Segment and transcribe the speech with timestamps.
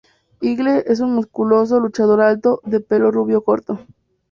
[0.41, 3.85] Eagle es un musculoso luchador alto, de pelo rubio corto.